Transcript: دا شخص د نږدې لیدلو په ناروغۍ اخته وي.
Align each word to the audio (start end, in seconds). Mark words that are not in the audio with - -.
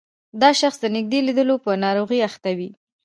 دا 0.41 0.49
شخص 0.61 0.77
د 0.81 0.85
نږدې 0.95 1.19
لیدلو 1.27 1.55
په 1.63 1.71
ناروغۍ 1.83 2.19
اخته 2.29 2.49
وي. 2.57 2.69